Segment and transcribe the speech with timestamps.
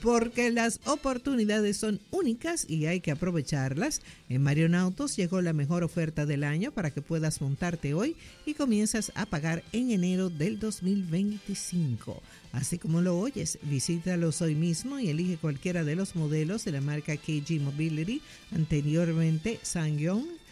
[0.00, 4.02] porque las oportunidades son únicas y hay que aprovecharlas.
[4.28, 8.16] En Marion Autos llegó la mejor oferta del año para que puedas montarte hoy
[8.46, 12.22] y comienzas a pagar en enero del 2025.
[12.52, 16.80] Así como lo oyes, visítalos hoy mismo y elige cualquiera de los modelos de la
[16.80, 18.22] marca KG Mobility,
[18.52, 20.44] anteriormente Sangyong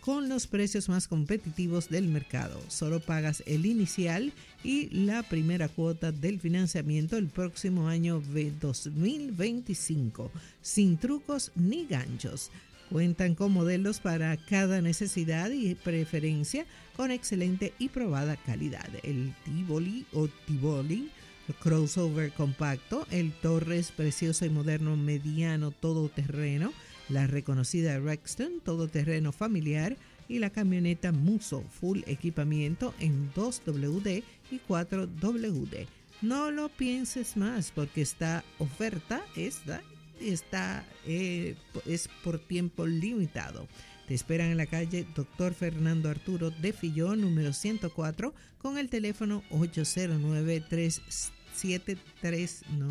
[0.00, 2.60] con los precios más competitivos del mercado.
[2.68, 4.32] Solo pagas el inicial
[4.64, 8.22] la primera cuota del financiamiento el próximo año
[8.60, 12.50] 2025, sin trucos ni ganchos.
[12.90, 18.88] Cuentan con modelos para cada necesidad y preferencia con excelente y probada calidad.
[19.02, 21.10] El Tivoli o Tivoli
[21.54, 26.72] crossover compacto, el Torres precioso y moderno mediano todoterreno,
[27.08, 29.96] la reconocida Rexton todoterreno familiar
[30.30, 35.86] y la camioneta Muso full equipamiento en 2WD y 4WD.
[36.22, 39.82] No lo pienses más porque esta oferta esta,
[40.20, 43.66] está, eh, es por tiempo limitado.
[44.06, 45.52] Te esperan en la calle Dr.
[45.52, 52.88] Fernando Arturo de Fillón, número 104, con el teléfono 809 373 no,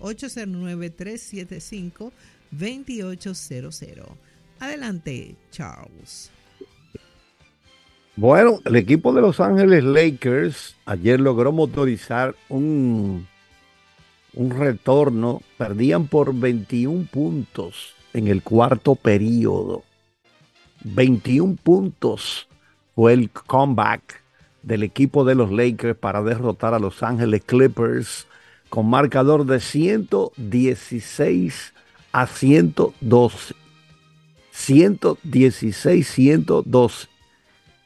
[0.00, 2.12] 809 375
[2.50, 4.10] 2800.
[4.58, 6.32] Adelante, Charles.
[8.14, 13.26] Bueno, el equipo de Los Ángeles Lakers ayer logró motorizar un,
[14.34, 15.40] un retorno.
[15.56, 19.82] Perdían por 21 puntos en el cuarto periodo.
[20.84, 22.48] 21 puntos
[22.94, 24.20] fue el comeback
[24.62, 28.26] del equipo de los Lakers para derrotar a Los Ángeles Clippers
[28.68, 31.72] con marcador de 116
[32.12, 33.54] a 112.
[34.54, 37.08] 116-112.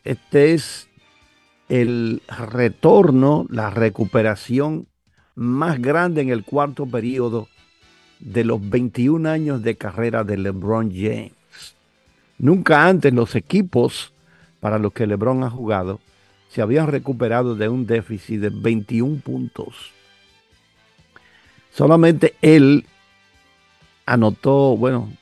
[0.07, 0.89] Este es
[1.69, 4.87] el retorno, la recuperación
[5.35, 7.49] más grande en el cuarto periodo
[8.21, 11.33] de los 21 años de carrera de LeBron James.
[12.39, 14.13] Nunca antes los equipos
[14.61, 15.99] para los que LeBron ha jugado
[16.51, 19.91] se habían recuperado de un déficit de 21 puntos.
[21.73, 22.87] Solamente él
[24.07, 25.13] anotó, bueno,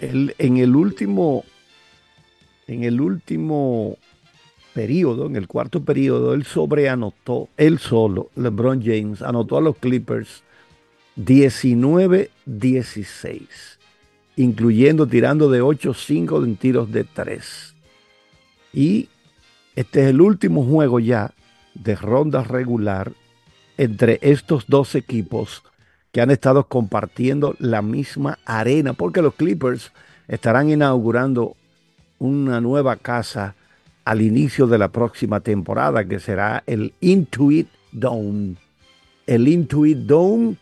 [0.00, 1.44] él en el último,
[2.70, 3.98] en el último
[4.72, 10.44] periodo, en el cuarto periodo, él sobreanotó, él solo, LeBron James, anotó a los Clippers
[11.16, 13.40] 19-16,
[14.36, 17.74] incluyendo tirando de 8-5 en tiros de 3.
[18.72, 19.08] Y
[19.74, 21.34] este es el último juego ya
[21.74, 23.10] de ronda regular
[23.78, 25.64] entre estos dos equipos
[26.12, 29.90] que han estado compartiendo la misma arena, porque los Clippers
[30.28, 31.56] estarán inaugurando
[32.20, 33.56] una nueva casa
[34.04, 38.54] al inicio de la próxima temporada, que será el Intuit Dome.
[39.26, 40.56] El Intuit Dome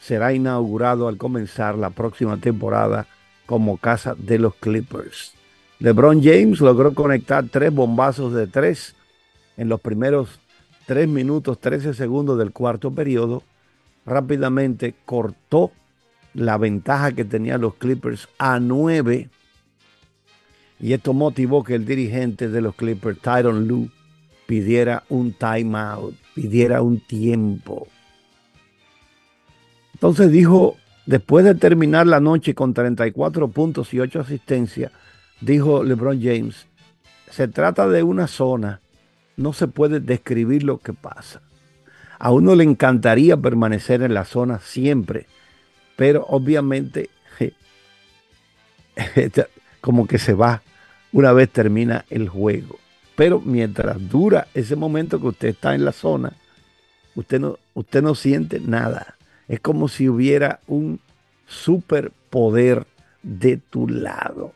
[0.00, 3.06] será inaugurado al comenzar la próxima temporada
[3.46, 5.32] como casa de los Clippers.
[5.78, 8.94] LeBron James logró conectar tres bombazos de tres
[9.56, 10.40] en los primeros
[10.86, 13.42] tres minutos 13 segundos del cuarto periodo
[14.08, 15.70] rápidamente cortó
[16.34, 19.28] la ventaja que tenían los Clippers a 9.
[20.80, 23.90] Y esto motivó que el dirigente de los Clippers, Tyron Lue,
[24.46, 27.88] pidiera un timeout, pidiera un tiempo.
[29.94, 34.92] Entonces dijo, después de terminar la noche con 34 puntos y 8 asistencias,
[35.40, 36.66] dijo LeBron James,
[37.30, 38.80] se trata de una zona,
[39.36, 41.42] no se puede describir lo que pasa.
[42.18, 45.26] A uno le encantaría permanecer en la zona siempre,
[45.96, 47.10] pero obviamente
[49.80, 50.62] como que se va
[51.12, 52.78] una vez termina el juego.
[53.16, 56.32] Pero mientras dura ese momento que usted está en la zona,
[57.14, 59.16] usted no, usted no siente nada.
[59.48, 61.00] Es como si hubiera un
[61.46, 62.86] superpoder
[63.22, 64.52] de tu lado.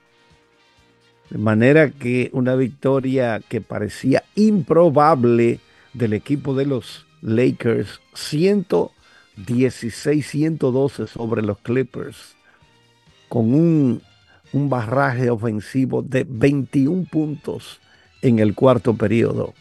[1.30, 5.60] De manera que una victoria que parecía improbable
[5.94, 12.36] del equipo de los Lakers 116-112 sobre los Clippers,
[13.28, 14.02] con un,
[14.52, 17.80] un barraje ofensivo de 21 puntos
[18.20, 19.54] en el cuarto periodo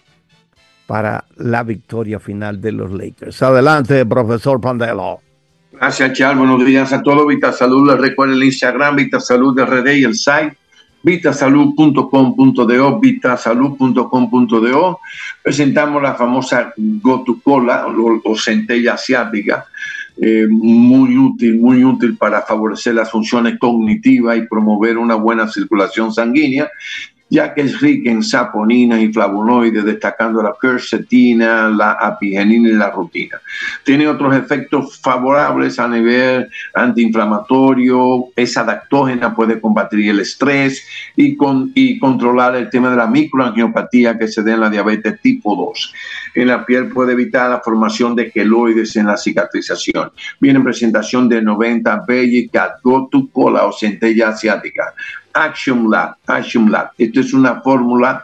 [0.86, 3.42] para la victoria final de los Lakers.
[3.42, 5.20] Adelante, profesor Pandelo.
[5.72, 6.38] Gracias, Charles.
[6.38, 7.26] Buenos días a todos.
[7.28, 7.90] Vita Salud.
[7.90, 10.58] Les recuerdo el Instagram, Vita Salud RD y el site
[11.04, 15.00] vitasalud.com.do, vitasalud.com.do.
[15.42, 19.66] Presentamos la famosa Gotucola o, o centella asiática,
[20.18, 26.14] eh, muy útil, muy útil para favorecer las funciones cognitivas y promover una buena circulación
[26.14, 26.70] sanguínea
[27.32, 32.92] ya que es rica en saponinas y flavonoides, destacando la quercetina, la apigenina y la
[32.92, 33.40] rutina.
[33.86, 40.86] Tiene otros efectos favorables a nivel antiinflamatorio, es adaptógena, puede combatir el estrés
[41.16, 45.22] y, con, y controlar el tema de la microangiopatía que se da en la diabetes
[45.22, 45.94] tipo 2.
[46.36, 50.12] En la piel puede evitar la formación de queloides en la cicatrización.
[50.42, 54.94] Viene en presentación de 90 Bellicat, Gotu Cola o centella asiática.
[55.34, 56.16] Action Lab.
[56.28, 56.92] Action Lab.
[56.98, 58.24] Esto es una fórmula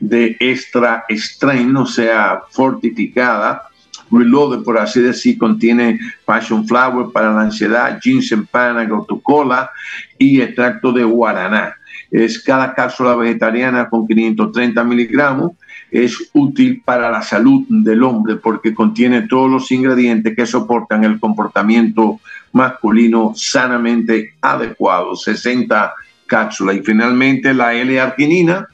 [0.00, 3.62] de extra strain, o sea, fortificada.
[4.10, 8.88] Reloaded, por así decir, contiene passion flower para la ansiedad, ginseng pana,
[9.22, 9.70] cola
[10.16, 11.74] y extracto de guaraná.
[12.10, 15.52] Es cada cápsula vegetariana con 530 miligramos.
[15.90, 21.18] Es útil para la salud del hombre porque contiene todos los ingredientes que soportan el
[21.18, 22.20] comportamiento
[22.52, 25.16] masculino sanamente adecuado.
[25.16, 25.94] 60
[26.26, 26.72] cápsula.
[26.72, 28.66] Y finalmente la L-arginina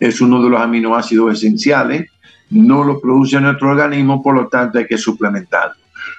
[0.00, 2.10] es uno de los aminoácidos esenciales,
[2.50, 5.76] no lo produce nuestro organismo, por lo tanto hay que suplementarlo.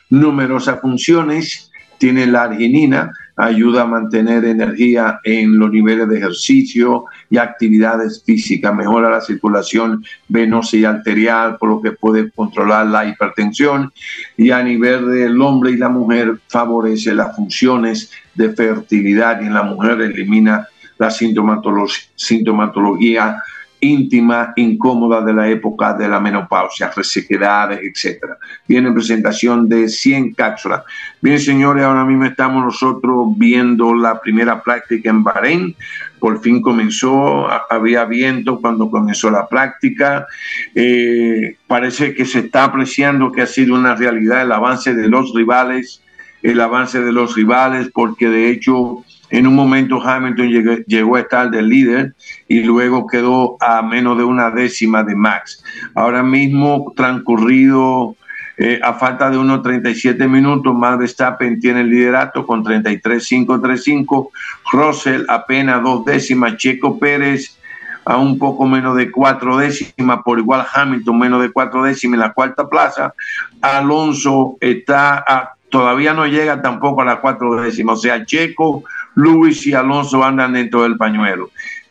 [0.10, 7.38] Numerosas funciones tiene la arginina, ayuda a mantener energía en los niveles de ejercicio y
[7.38, 13.92] actividades físicas, mejora la circulación venosa y arterial, por lo que puede controlar la hipertensión
[14.38, 19.54] y a nivel del hombre y la mujer favorece las funciones de fertilidad y en
[19.54, 23.44] la mujer elimina la sintomatología
[23.86, 28.24] íntima, incómoda de la época de la menopausia, resequedades, etc.
[28.68, 30.84] Viene presentación de 100 cápsulas.
[31.22, 35.76] Bien, señores, ahora mismo estamos nosotros viendo la primera práctica en Bahrein.
[36.20, 40.26] Por fin comenzó, había viento cuando comenzó la práctica.
[40.74, 45.34] Eh, parece que se está apreciando que ha sido una realidad el avance de los
[45.34, 46.02] rivales,
[46.42, 51.50] el avance de los rivales, porque de hecho en un momento Hamilton llegó, a estar
[51.50, 52.14] del líder
[52.48, 55.64] y luego quedó a menos de una décima de Max.
[55.96, 58.16] Ahora mismo, transcurrido
[58.58, 64.30] eh, a falta de unos 37 minutos, Max Verstappen tiene el liderato con 33-5-3-5.
[64.72, 66.58] Russell apenas dos décimas.
[66.58, 67.58] Checo Pérez
[68.06, 72.20] a un poco menos de cuatro décimas, por igual Hamilton menos de cuatro décimas en
[72.22, 73.14] la cuarta plaza.
[73.62, 78.84] Alonso está a, todavía no llega tampoco a las cuatro décimas, o sea, Checo
[79.16, 81.50] Luis y Alonso andan dentro del pañuelo.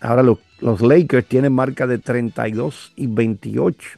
[0.00, 0.38] Ahora los,
[0.82, 3.88] Lakers tienen marca de 32 y 28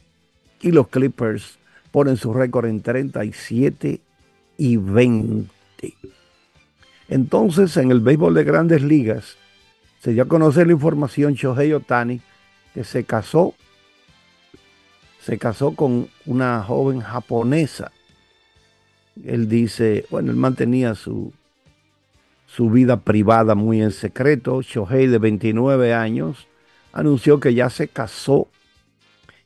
[0.61, 1.57] y los Clippers
[1.91, 3.99] ponen su récord en 37
[4.57, 5.49] y 20.
[7.09, 9.37] Entonces, en el béisbol de grandes ligas,
[10.01, 12.21] se dio a conocer la información Shohei Otani,
[12.73, 13.53] que se casó,
[15.21, 17.91] se casó con una joven japonesa.
[19.25, 21.33] Él dice, bueno, él mantenía su,
[22.45, 24.61] su vida privada muy en secreto.
[24.61, 26.47] Shohei, de 29 años,
[26.93, 28.47] anunció que ya se casó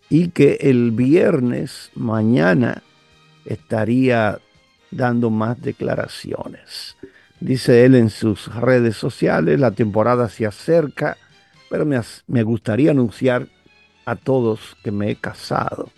[0.09, 2.83] y que el viernes, mañana,
[3.45, 4.39] estaría
[4.91, 6.97] dando más declaraciones.
[7.39, 11.17] Dice él en sus redes sociales, la temporada se acerca,
[11.69, 13.47] pero me, me gustaría anunciar
[14.05, 15.89] a todos que me he casado.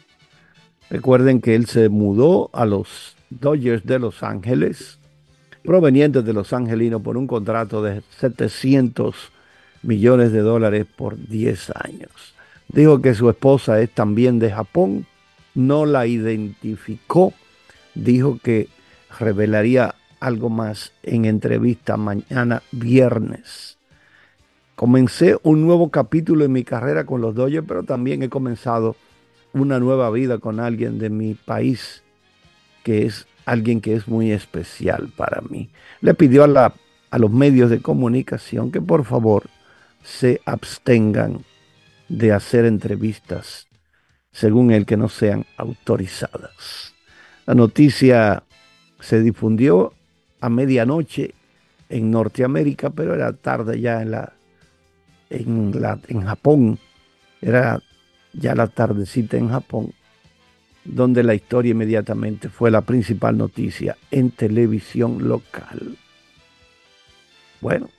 [0.89, 4.99] Recuerden que él se mudó a los Dodgers de Los Ángeles,
[5.63, 9.15] provenientes de los angelinos por un contrato de 700
[9.81, 12.11] millones de dólares por 10 años.
[12.67, 15.05] Dijo que su esposa es también de Japón,
[15.53, 17.33] no la identificó,
[17.93, 18.67] dijo que
[19.19, 23.77] revelaría algo más en entrevista mañana viernes.
[24.75, 28.95] Comencé un nuevo capítulo en mi carrera con los Dodgers, pero también he comenzado
[29.53, 32.03] una nueva vida con alguien de mi país,
[32.83, 35.69] que es alguien que es muy especial para mí.
[36.01, 36.73] Le pidió a, la,
[37.09, 39.49] a los medios de comunicación que por favor
[40.03, 41.43] se abstengan
[42.09, 43.67] de hacer entrevistas,
[44.31, 46.93] según él, que no sean autorizadas.
[47.45, 48.43] La noticia
[48.99, 49.93] se difundió
[50.39, 51.33] a medianoche
[51.89, 54.33] en Norteamérica, pero era tarde ya en la
[55.29, 56.79] en la en Japón.
[57.41, 57.81] Era
[58.33, 59.93] ya la tardecita en Japón,
[60.85, 65.97] donde la historia inmediatamente fue la principal noticia en televisión local.
[67.61, 67.89] Bueno,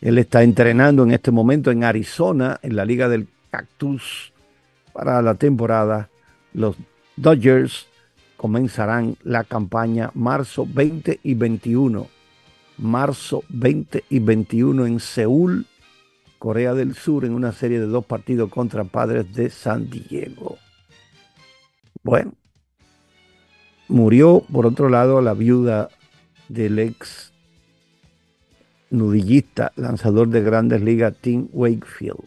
[0.00, 4.32] él está entrenando en este momento en Arizona, en la Liga del Cactus,
[4.92, 6.08] para la temporada.
[6.52, 6.76] Los
[7.16, 7.86] Dodgers
[8.36, 12.08] comenzarán la campaña marzo 20 y 21.
[12.78, 15.66] Marzo 20 y 21 en Seúl,
[16.38, 20.58] Corea del Sur en una serie de dos partidos contra Padres de San Diego.
[22.06, 22.34] Bueno,
[23.88, 25.88] murió por otro lado la viuda
[26.48, 27.32] del ex
[28.90, 32.22] nudillista, lanzador de grandes ligas, Tim Wakefield.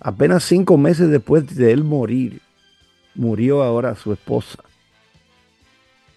[0.00, 2.42] Apenas cinco meses después de él morir,
[3.14, 4.62] murió ahora su esposa,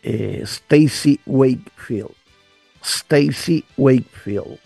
[0.04, 2.12] eh, Stacy Wakefield.
[2.84, 4.60] Stacy Wakefield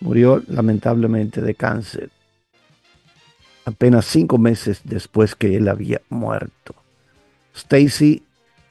[0.00, 2.10] murió lamentablemente de cáncer
[3.64, 6.74] apenas cinco meses después que él había muerto.
[7.54, 8.22] Stacy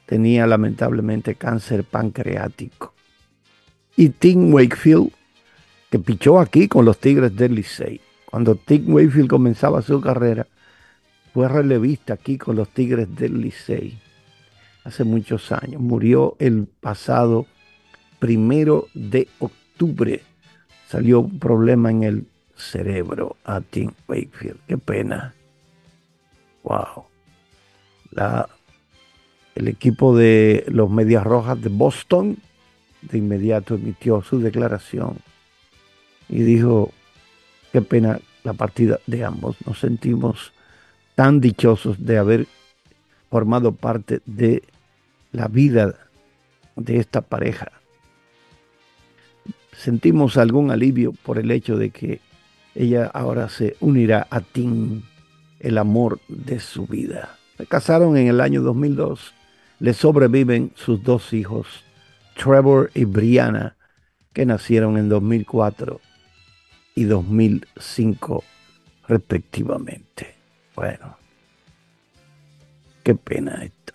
[0.06, 2.94] tenía lamentablemente cáncer pancreático.
[3.96, 5.10] Y Tim Wakefield,
[5.90, 8.00] que pichó aquí con los Tigres del Licey.
[8.26, 10.46] Cuando Tim Wakefield comenzaba su carrera,
[11.32, 13.98] fue relevista aquí con los Tigres del Licey.
[14.84, 15.80] Hace muchos años.
[15.80, 17.46] Murió el pasado
[18.18, 20.22] primero de octubre
[20.94, 22.26] salió un problema en el
[22.56, 24.60] cerebro a Tim Wakefield.
[24.68, 25.34] Qué pena.
[26.62, 27.06] Wow.
[28.12, 28.48] La,
[29.54, 32.38] el equipo de los Medias Rojas de Boston
[33.02, 35.18] de inmediato emitió su declaración
[36.28, 36.90] y dijo,
[37.72, 39.56] qué pena la partida de ambos.
[39.66, 40.52] Nos sentimos
[41.14, 42.46] tan dichosos de haber
[43.30, 44.62] formado parte de
[45.32, 45.94] la vida
[46.76, 47.72] de esta pareja
[49.76, 52.20] sentimos algún alivio por el hecho de que
[52.74, 55.02] ella ahora se unirá a Tim,
[55.60, 57.38] el amor de su vida.
[57.56, 59.34] Se casaron en el año 2002.
[59.80, 61.84] Le sobreviven sus dos hijos,
[62.36, 63.76] Trevor y Brianna,
[64.32, 66.00] que nacieron en 2004
[66.94, 68.44] y 2005
[69.08, 70.34] respectivamente.
[70.74, 71.16] Bueno,
[73.02, 73.93] qué pena esto.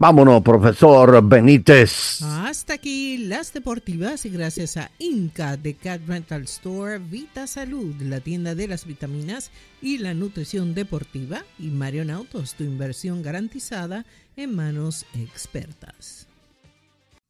[0.00, 2.22] Vámonos, profesor Benítez.
[2.22, 8.20] Hasta aquí las deportivas y gracias a Inca de Cat Rental Store, Vita Salud, la
[8.20, 9.50] tienda de las vitaminas
[9.82, 16.26] y la nutrición deportiva y Marion Autos, tu inversión garantizada en manos expertas.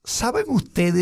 [0.05, 0.95] ¿Saben ustedes